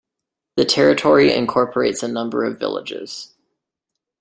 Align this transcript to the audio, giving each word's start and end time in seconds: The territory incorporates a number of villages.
The 0.55 0.65
territory 0.65 1.31
incorporates 1.31 2.01
a 2.01 2.07
number 2.07 2.43
of 2.43 2.57
villages. 2.57 3.35